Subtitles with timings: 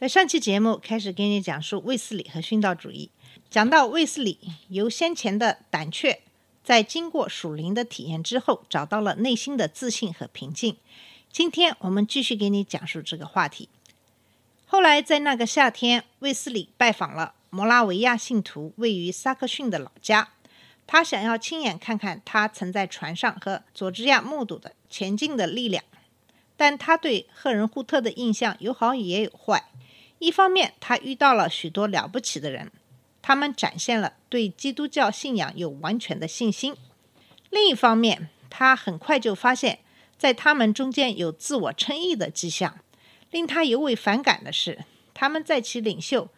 [0.00, 3.10] 在上期节目开始给你讲述卫斯理和殉道主义，
[3.50, 4.38] 讲到卫斯理
[4.68, 6.22] 由先前的胆怯，
[6.62, 10.76] 在经过属灵的体验之后，找到了内心的自信和平静。
[11.32, 13.68] 今天我们继续给你讲述这个话题。
[14.66, 20.28] 后来在那个夏天，卫斯理拜访了摩拉维亚信徒位于萨克逊的老家，
[20.86, 25.82] 他想要亲眼看看他曾在船上和佐治亚目睹的前进的力量。
[26.56, 29.64] 但他对赫仁护特的印象有好也有坏。
[30.18, 32.70] 一方面，他遇到了许多了不起的人，
[33.22, 36.74] 他们展现了对基督教信仰有完全的信心；
[37.50, 39.78] 另一方面，他很快就发现，
[40.16, 42.78] 在他们中间有自我称义的迹象。
[43.30, 46.30] 令他尤为反感的是，他们在其领袖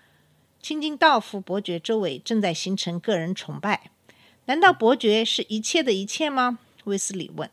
[0.61, 3.93] 青金道夫伯爵周围正在形成个人崇拜。
[4.47, 6.59] 难道伯爵是一切的一切吗？
[6.85, 7.49] 威斯理问。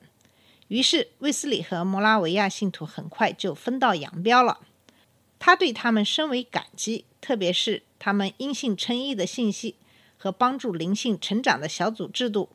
[0.70, 4.60] 于是，威斯理和摩拉维亚信徒很快就分道扬镳了。
[5.40, 9.76] 他对他们深为感激，特别是他们因信称义的信息
[10.18, 12.50] 和帮助灵性成长的小组制度。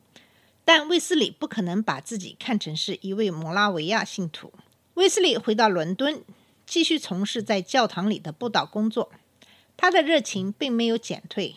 [0.65, 4.53] 但卫斯理不可能把自己看成是一位摩拉维亚信徒。
[4.93, 6.23] 卫斯理回到伦敦，
[6.65, 9.11] 继续从事在教堂里的布道工作。
[9.75, 11.55] 他的热情并没有减退，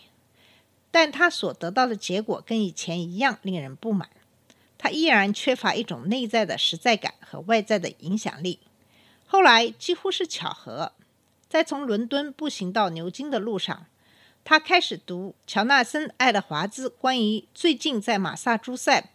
[0.90, 4.08] 但他所得到的结果跟以前一样，令人不满。
[4.78, 8.58] 他依然缺乏一种内在的实在感和外在的影响力。
[9.26, 10.92] 后来几乎是巧合，
[11.48, 13.86] 在从伦敦步行到牛津的路上，
[14.44, 19.10] 他开始读乔纳森·爱德华兹关于最近在马萨诸塞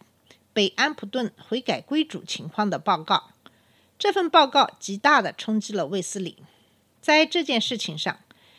[0.52, 3.30] 北安普顿悔改归主情况的报告。
[3.98, 6.38] 这份报告极大地冲击了卫斯理。
[7.00, 8.18] 在这件事情上，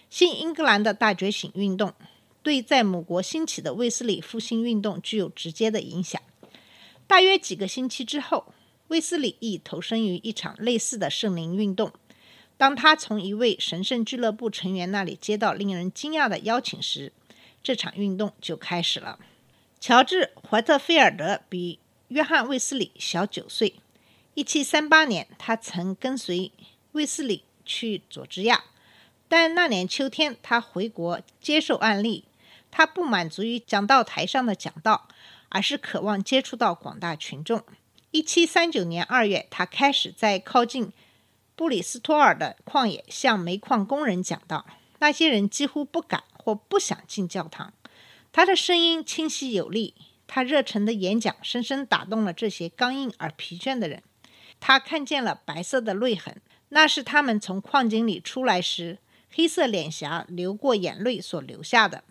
[0.09, 1.93] 新英格兰的大觉醒运动
[2.41, 6.21] 对在母国兴起的卫斯理复兴运动具有直接的影响。
[7.05, 8.53] 大约几个星期之后，
[8.87, 11.91] 卫斯理亦投身于一场类似的圣灵运动。
[12.57, 17.11] 当他从一位神圣俱乐部成员那里接到令人惊讶的邀请时，
[17.61, 19.19] 这场运动就开始了。
[19.79, 23.75] 乔治·怀特菲尔德比约翰·卫斯理小九岁。
[24.35, 26.51] 1738年，他曾跟随
[26.93, 28.63] 卫斯理去佐治亚，
[29.27, 32.25] 但那年秋天他回国接受案例。
[32.71, 35.07] 他不满足于讲道台上的讲道。
[35.55, 37.63] 而是渴望接触到广大群众。
[38.09, 40.91] 一七三九年二月，他开始在靠近
[41.55, 44.65] 布里斯托尔的旷野向煤矿工人讲道，
[44.99, 47.73] 那些人几乎不敢或不想进教堂。
[48.31, 49.93] 他的声音清晰有力，
[50.25, 54.01] 他热忱的演讲深深打动了这些刚硬而疲倦的人。
[54.59, 58.97] 他看见了白色的泪痕，那是他们从矿井里出来时
[59.31, 62.03] 黑色脸颊流过眼泪所留下的。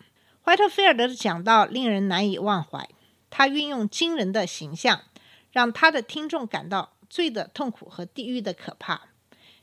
[0.45, 2.89] 怀特菲尔德的讲道令人难以忘怀。
[3.31, 5.03] 他运用惊人的形象，
[5.51, 9.09] 让他的听众感到罪的痛苦和地狱的可怕。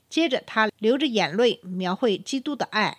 [0.09, 2.97] 接着，他流着眼泪描绘基督的爱，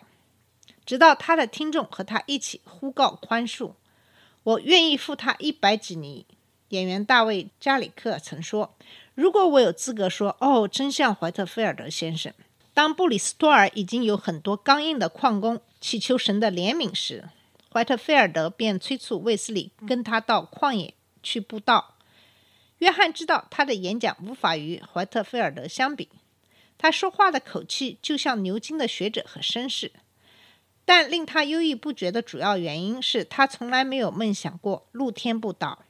[0.86, 3.72] 直到他的听众和他一起呼告宽恕。
[4.42, 6.24] 我愿意付他一百几尼。
[6.68, 8.76] 演员大卫·加里克曾说
[9.16, 12.32] ：“如果我有资格说，哦，真像怀特菲尔德先生。”
[12.72, 17.28] 当布里斯托尔已经有很多刚硬的矿工祈求神的怜悯时，
[17.72, 20.94] 怀特菲尔德便催促卫斯理跟他到旷野
[21.24, 21.96] 去布道。
[22.78, 26.08] 约翰知道他的演讲无法与怀特菲尔德相比，
[26.82, 29.92] 他说话的口气就像牛津的学者和绅士。
[30.86, 35.84] 但令他犹豫不决的主要原因是他从来没有梦想过露天布道。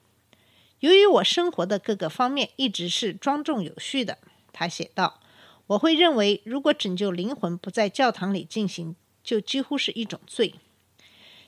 [0.81, 4.19] 由于我生活的各个方面一直是庄重有序的，
[4.53, 5.21] 他写道，
[5.69, 10.57] 我会认为如果拯救灵魂不在教堂里进行，就几乎是一种罪。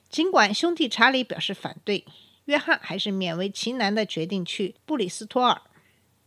[0.09, 2.05] 尽管兄弟查理表示反对，
[2.45, 5.61] 约翰还是勉为其难地决定去布里斯托尔。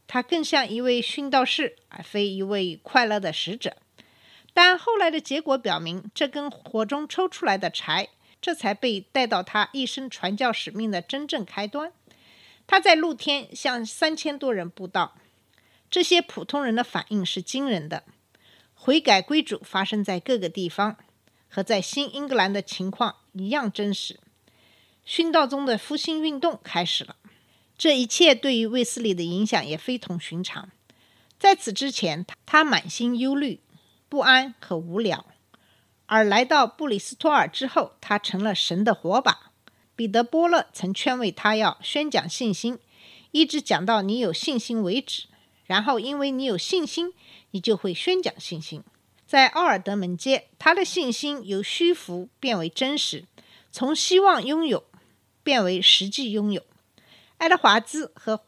[0.07, 3.77] 他更像一位殉道士，而非一位快乐的使者。
[4.53, 8.09] 但后来的结果表明，这根火中抽出来的柴，
[8.39, 11.91] 这才被带到他一生传教使命的真正开端。
[12.67, 15.15] 他在露天向三千多人布道，
[15.89, 18.03] 这些普通人的反应是惊人的。
[18.73, 20.97] 悔改归主发生在各个地方，
[21.49, 24.19] 和在新英格兰的情况一样真实。
[25.05, 27.15] 殉道中的复兴运动开始了，
[27.77, 30.69] 这一切对于卫斯理的影响也非同寻常。
[31.37, 33.59] 在此之前，他满心忧虑、
[34.07, 35.25] 不安和无聊，
[36.05, 39.51] 而来到布里斯托尔之后，他成了神的火把。
[39.95, 42.79] 彼得·波勒曾劝慰他要宣讲信心，
[43.31, 45.25] 一直讲到你有信心为止。
[45.65, 47.13] 然后，因为你有信心，
[47.51, 48.83] 你就会宣讲信心。
[49.25, 53.25] 在奥尔德门街，他的信心由虚浮变为真实，
[53.71, 54.83] 从希望拥有
[55.43, 56.61] 变为实际拥有。
[57.45, 58.41] 爱德华兹和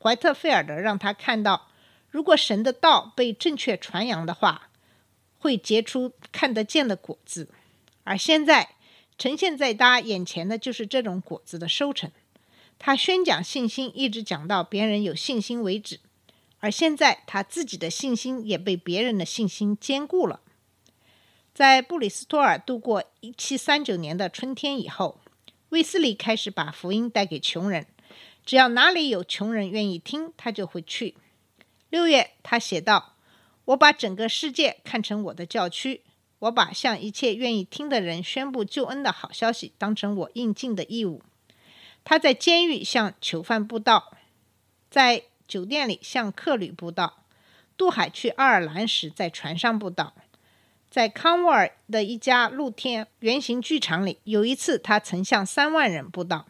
[0.00, 1.68] 怀特菲尔德让他看到，
[2.08, 4.70] 如果神的道被正确传扬的话，
[5.38, 7.50] 会结出看得见的果子。
[8.04, 8.76] 而现在
[9.18, 12.10] 呈现在他眼前的就是这种果子的收成。
[12.78, 16.00] 他宣讲信心，一直讲到别人有信心为止。
[16.60, 20.40] 而现在，他自己的信心也被别人的信心兼顾了。
[21.52, 25.20] 在布里斯托尔度过1739年的春天以后，
[25.68, 27.86] 卫斯理开始把福音带给穷人。
[28.44, 31.16] 只要哪里有穷人愿意听，他就会去。
[31.90, 33.14] 六月，他写道
[33.66, 36.02] ：“我把整个世界看成我的教区，
[36.40, 41.22] 我把向一切愿意听的人宣布救恩的好消息当成我应尽的义务。”
[42.04, 44.16] 他在监狱向囚犯布道，
[44.90, 45.24] 在。
[45.46, 47.22] 酒店里向客旅布道，
[47.76, 50.14] 渡海去爱尔兰时在船上布道，
[50.88, 56.46] 在康沃尔的一家露天圆形剧场里，有一次他曾向三万人布道。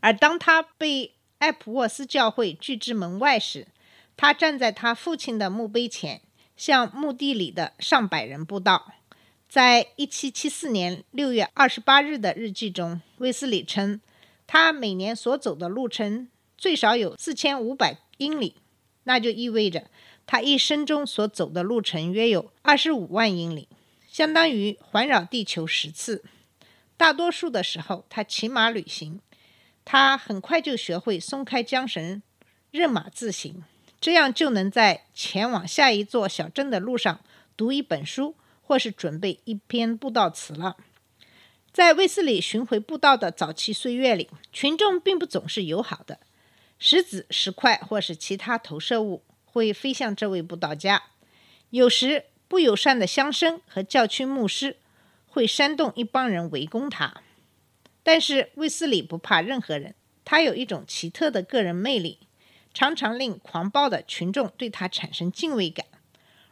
[0.00, 3.66] 而当他被艾普沃斯教会拒之门外时，
[4.14, 6.20] 他站在他父亲的墓碑前，
[6.54, 8.92] 向墓地里的上百人布道。
[9.48, 14.00] 在一七七四年六月二十八日的日记中，威斯里称，
[14.46, 16.28] 他每年所走的路程
[16.58, 17.98] 最少有四千五百。
[18.18, 18.56] 英里，
[19.04, 19.86] 那就意味着
[20.26, 23.66] 他一生中所走的路程约有二十五万英里，
[24.06, 26.22] 相当于环绕地球十次。
[26.98, 29.22] 大多数的时候，他骑马旅行。
[29.92, 32.22] 他很快就学会松开缰绳，
[32.70, 33.64] 任马自行，
[34.00, 37.18] 这样就能在前往下一座小镇的路上
[37.56, 40.76] 读一本书，或是准备一篇布道词了。
[41.72, 46.20] 在卫斯理巡回布道的早期岁月里，群众并不总是友好的。
[46.78, 51.02] 石子、石块或是其他投射物会飞向这位布道家。
[51.70, 54.76] 有时，不友善的乡绅和教区牧师
[55.26, 57.22] 会煽动一帮人围攻他。
[58.02, 59.94] 但是，卫斯理不怕任何人。
[60.24, 62.18] 他有一种奇特的个人魅力，
[62.72, 65.86] 常常令狂暴的群众对他产生敬畏感，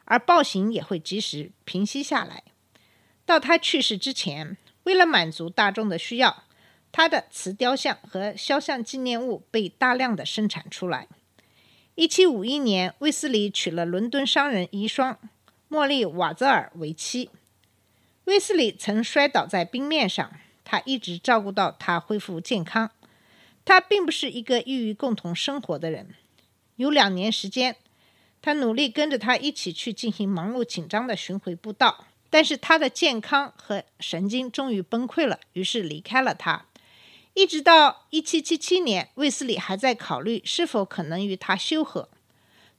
[0.05, 2.43] 而暴行也会及时平息下来。
[3.25, 6.43] 到他去世之前，为了满足大众的需要。
[6.91, 11.07] 他的瓷雕像和肖像纪念物被大量的生产出来。
[11.97, 15.17] 1751年，卫斯理娶了伦敦商人遗孀
[15.69, 17.29] 茉莉·瓦泽尔为妻。
[18.23, 20.33] 卫斯理曾摔倒在冰面上，
[20.69, 22.91] 他一直照顾到他恢复健康。
[23.65, 26.13] 他并不是一个易于共同生活的人。
[26.75, 27.75] 有两年时间，
[28.39, 36.67] 他努力跟着他一起去进行忙碌紧张的巡回布道，但是他的健康和神经终于崩溃了，于是离开了他。
[37.33, 42.09] 一直到1777年，卫斯理还在考虑是否可能与他修和。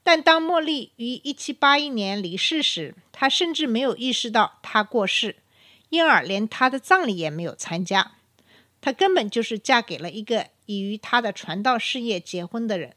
[0.02, 5.36] 但当茉莉于1781年离世时，他甚至没有意识到他过世，
[5.90, 8.12] 因而连他的葬礼也没有参加。
[8.80, 12.96] 她根本就是嫁给了一个已与他的传道事业结婚的人。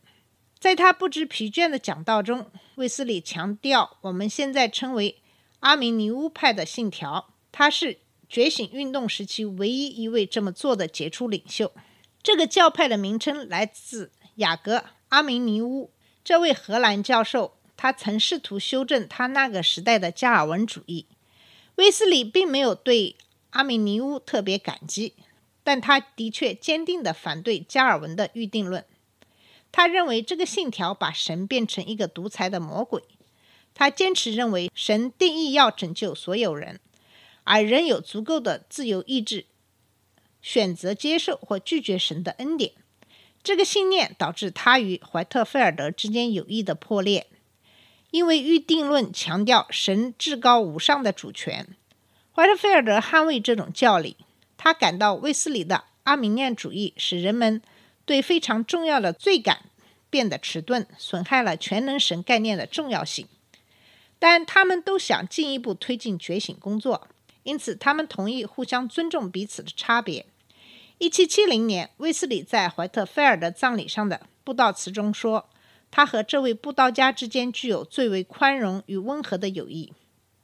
[0.57, 5.17] 在他不知疲倦的讲道中，卫斯理强调我们现在称为
[5.59, 7.99] 阿明尼乌派的信条，他是。
[8.29, 11.71] 觉醒运动时期唯一一位这么做的杰出领袖，
[12.23, 14.77] 这个教派的名称来自雅各·
[15.09, 15.91] 阿明尼乌
[16.23, 17.57] 这位荷兰教授。
[17.77, 21.05] 他曾试图修正他那个时代的加尔文主义。
[21.75, 23.15] 威斯里并没有对
[23.49, 25.13] 阿米尼乌特别感激，
[25.63, 28.85] 但他的确坚定地反对加尔文的预定论。
[29.71, 33.03] 他认为这个信条把神变成一个独裁的魔鬼。
[33.73, 36.79] 他坚持认为神定义要拯救所有人。
[37.43, 39.45] 而人有足够的自由意志，
[40.41, 42.71] 选择接受或拒绝神的恩典。
[43.43, 47.27] 这个信念导致他与怀特菲尔德之间友谊的破裂，
[48.13, 51.75] 因为预定论强调神至高无上的主权。
[52.31, 54.17] 怀特菲尔德捍卫这种教理，
[54.55, 57.59] 他感到卫斯理的阿明念主义使人们
[58.05, 59.63] 对非常重要的罪感
[60.11, 63.27] 变得迟钝，损害了全能神概念的重要性。
[64.19, 67.07] 但他们都想进一步推进觉醒工作。
[67.41, 70.27] 因此，他们同意互相尊重彼此的差别。
[70.99, 75.49] 1770年，卫斯理在怀特菲尔德葬礼上的布道词中说
[75.95, 79.93] ：“他和这位布道家之间具有最为宽容与温和的友谊。”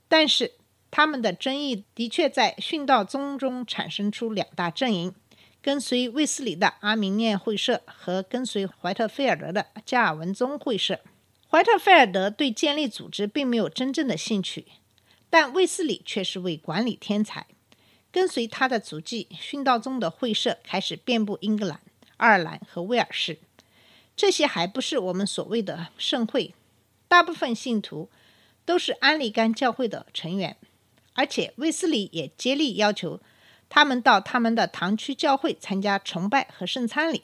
[0.08, 0.52] 但是，
[0.92, 5.16] 他们的争议的确在殉道宗中产生出两大阵营：
[5.60, 11.00] 跟随卫斯理的阿明念会社和跟随怀特菲尔德的加尔文宗会社。
[11.50, 14.68] 怀特菲尔德对建立组织并没有真正的兴趣。
[15.32, 17.48] 但卫斯理却是位管理天才。
[18.12, 21.80] 跟随他的足迹，殉道宗的会社开始遍布英格兰、
[22.18, 23.40] 爱尔兰和威尔士。
[24.20, 26.54] 这些还不是我们所谓的盛会，
[27.08, 28.10] 大部分信徒
[28.66, 30.58] 都是安利甘教会的成员，
[31.14, 33.22] 而且卫斯理也竭力要求
[33.70, 37.24] 他们到他们的堂区教会参加崇拜和圣餐礼。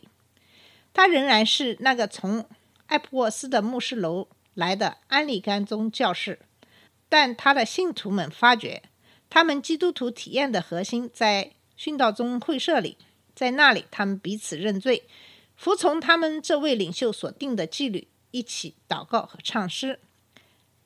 [0.93, 2.45] 他仍然是那个从
[2.85, 6.39] 艾普沃斯的牧师楼来的安利甘宗教士，
[7.09, 8.83] 但他的信徒们发觉。
[9.29, 12.95] 他们基督徒体验的核心在殉道宗会社里，
[13.35, 15.03] 在那里，他们彼此认罪，
[15.55, 19.99] 服从他们这位领袖所定的纪律，一起祷告和唱诗。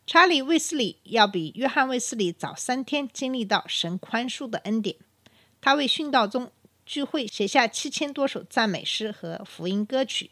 [0.06, 4.96] 查理·卫斯理要比约翰·卫斯理早三天经历到神宽恕的恩典。
[5.62, 6.52] 他为殉道宗
[6.86, 10.32] 聚会写下七千多首赞美诗和福音歌曲。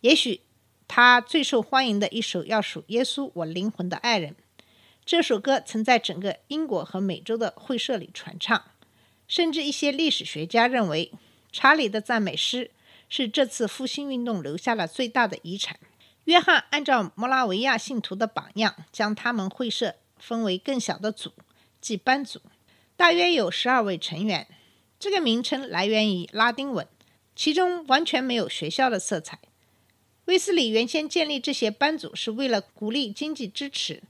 [0.00, 0.40] 也许
[0.88, 4.32] 他最受欢迎的一首要数《耶稣，我灵魂的爱人》。
[5.04, 8.64] 这首歌曾在整个英国和美洲的会社里传唱，
[9.28, 11.12] 甚至一些历史学家认为，
[11.52, 12.70] 查理的赞美诗
[13.16, 15.78] 是这次复兴运动留下了最大的遗产。
[16.24, 21.30] 约翰按照摩拉维亚信徒的榜样，将他们会社分为更小的组，
[21.80, 22.40] 即班组，
[22.96, 24.48] 大约有十二位成员。
[24.98, 26.88] 这个名称来源于拉丁文，
[27.36, 29.38] 其中完全没有学校的色彩。
[30.24, 34.02] 威斯理原先建立这些班组是为了鼓励经济支持。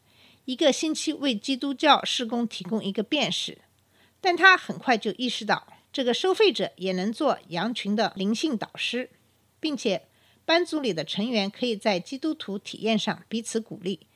[0.46, 3.58] 一个星期为基督教施工提供一个便士，
[4.22, 9.10] 但他很快就意识到，这个收费者也能做羊群的灵性导师，
[9.60, 10.08] 并且
[10.44, 14.08] 班组里的成员可以在基督徒体验上彼此鼓励。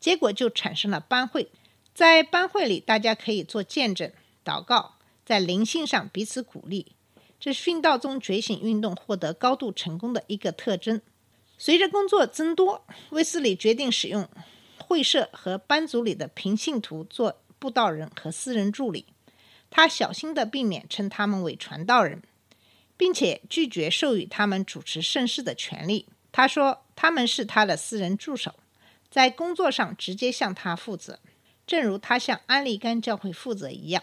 [0.00, 1.52] 结果就产生了班会，
[1.94, 4.10] 在班会里，大家可以做见证、
[4.44, 6.96] 祷告，在灵性上彼此鼓励。
[7.38, 11.00] 这是殉道中觉醒运动获得高度成功的一个特征。
[11.56, 14.28] 随着工作增多，威斯理决定使用。
[14.78, 19.06] 会社和班组里的平信徒做布道人和私人助理，
[19.70, 22.20] 他小心地避免称他们为传道人，
[22.96, 26.06] 并且拒绝授予他们主持盛世的权利。
[26.32, 28.56] 他说他们是他的私人助手，
[29.10, 31.20] 在工作上直接向他负责，
[31.66, 34.02] 正如他向安利甘教会负责一样。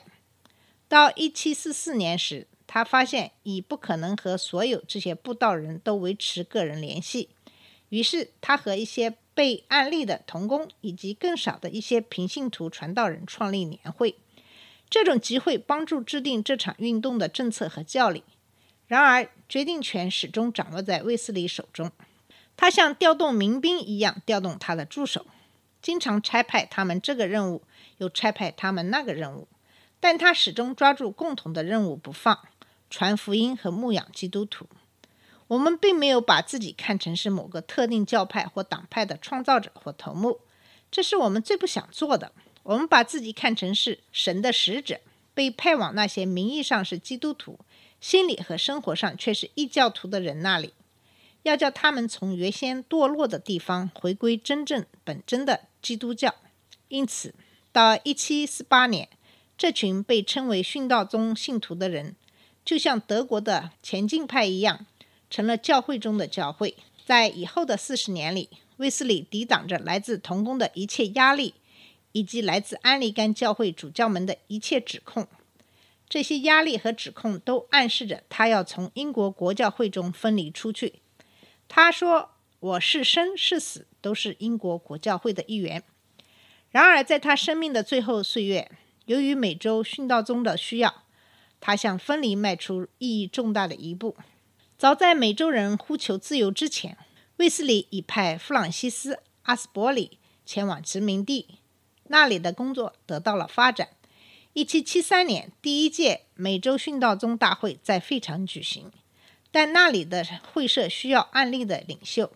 [0.88, 7.30] 到1744年时，他发现已不可能和所有这些布道人都维持个人联系，
[7.90, 9.18] 于是他和一些。
[9.38, 14.16] 被案例的童工以及更少的一些平信徒传道人创立年会，
[14.90, 18.24] 这种集会帮助制定这场运动的政策和教理。
[18.88, 21.92] 然而，决定权始终掌握在卫斯理手中。
[22.56, 25.26] 他像调动民兵一样调动他的助手，
[25.82, 27.62] 经常差派他们这个任务，
[27.98, 29.48] 又差派他们那个任务。
[30.00, 32.40] 但他始终抓住共同的任务不放：
[32.90, 34.68] 传福音和牧养基督徒。
[35.48, 40.40] 我们并没有把自己看成是某个特定教派或党派的创造者或头目，
[40.90, 42.32] 这是我们最不想做的。
[42.68, 45.00] 我们把自己看成是神的使者，
[45.34, 47.58] 被派往那些名义上是基督徒、
[48.02, 50.74] 心理和生活上却是异教徒的人那里，
[51.44, 56.36] 要叫他们从原先堕落的地方回归真正本真的基督教。
[56.90, 57.34] 因此，
[57.72, 59.08] 到1748年，
[59.58, 62.18] 这群被称为殉道宗信徒的人，
[62.66, 64.86] 就像德国的前进派一样。
[65.30, 66.76] 成了教会中的教会。
[67.06, 71.54] 在以后的四十年里，威斯理抵挡着来自童工的一切压力，
[72.18, 75.28] 以及来自安利甘教会主教们的一切指控。
[76.10, 81.02] 这些压力和指控都暗示着他要从英国国教会中分离出去。
[81.68, 85.84] 他说：“我是生是死，都是英国国教会的一员。”
[86.72, 88.72] 然而，在他生命的最后岁月，
[89.06, 91.04] 由于美洲殉道宗的需要，
[91.60, 94.16] 他向分离迈出意义重大的一步。
[94.76, 96.98] 早在美洲人呼求自由之前，
[97.38, 101.60] 卫斯理已派弗朗西斯·阿斯伯里前往殖民地，
[102.10, 103.90] 那里的工作得到了发展。
[104.54, 108.92] 1773年，第一届美洲殉道宗大会在费城举行，
[109.52, 112.32] 但那里的会社需要案例的领袖。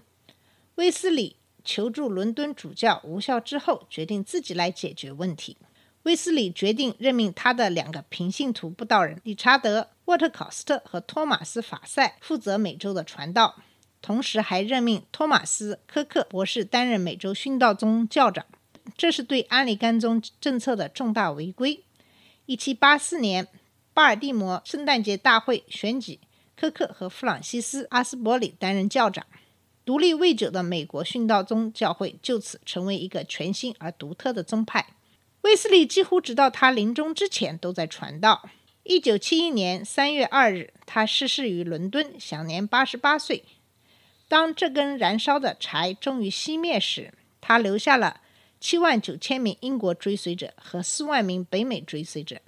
[0.75, 5.57] 威斯理求助伦敦主教无效之后，决定自己来解决问题。
[6.03, 13.55] 威斯理决定任命他的两个平信徒布道人理查德·沃特考斯特和托马斯·法塞负责美洲的传道，
[14.01, 18.45] 同时还任命托马斯·科克博士担任美洲殉道宗教长。
[19.01, 21.83] 这是对安里甘宗政策的重大违规。
[22.45, 23.47] 1784年，
[23.95, 26.19] 巴尔的摩圣诞节大会选举
[26.55, 29.25] 科克和弗朗西斯·阿斯伯里担任教长。
[29.83, 34.89] 独立未久的美国殉道宗教会就此成为一个全新而独特的宗派。
[35.41, 38.47] 威斯利几乎直到他临终之前都在传道。
[38.83, 43.45] 一九七一年三月二日，他逝世于伦敦，享年八十八岁。
[44.27, 48.21] 当这根燃烧的柴终于熄灭时，他留下了
[48.61, 52.39] 七万九千名英国追随者和四万名北美追随者。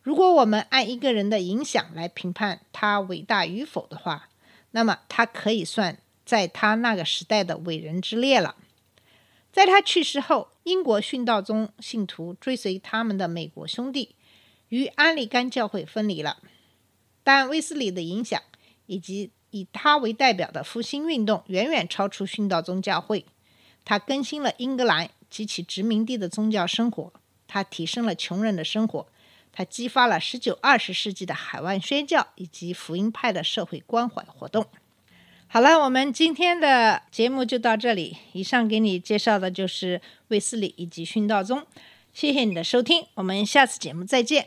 [0.00, 4.28] 如果我们按一个人的影响来评判他伟大与否的话，
[4.70, 8.54] 那么他可以算在他那个时代的伟人之列了。
[9.50, 14.14] 在他去世后，英国殉道宗信徒追随他们的美国兄弟
[14.68, 16.38] 与安利甘教会分离了，
[17.24, 18.40] 但威斯理的影响
[18.86, 23.26] 以及以他为代表的复兴运动远远超出殉道宗教会。
[23.86, 27.12] 他更新了英格兰及其殖民地的宗教生活，
[27.48, 29.08] 它提升了穷人的生活。
[29.52, 34.64] 它激发了十九、二十世纪的海外宣教以及福音派的社会关怀活动。
[35.48, 38.16] 好了，我们今天的节目就到这里。
[38.32, 41.66] 以上给你介绍的就是卫斯理以及殉道宗。
[42.12, 44.46] 谢谢你的收听，我们下次节目再见。